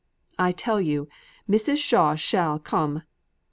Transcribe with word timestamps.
I 0.39 0.51
tell 0.51 0.81
you, 0.81 1.07
Mrs. 1.47 1.77
Shaw 1.77 2.15
shall 2.15 2.57
come. 2.57 3.03